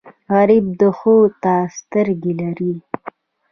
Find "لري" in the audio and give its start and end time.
2.41-2.73